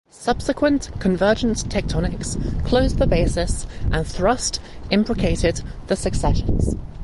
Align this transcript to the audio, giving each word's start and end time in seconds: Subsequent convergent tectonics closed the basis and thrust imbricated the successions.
Subsequent 0.17 0.89
convergent 0.99 1.57
tectonics 1.69 2.35
closed 2.65 2.97
the 2.97 3.05
basis 3.05 3.67
and 3.91 4.07
thrust 4.07 4.59
imbricated 4.89 5.61
the 5.85 5.95
successions. 5.95 6.75